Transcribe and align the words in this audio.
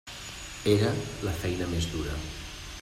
Era 0.75 0.89
la 1.29 1.35
feina 1.43 1.71
més 1.75 1.91
dura. 1.97 2.21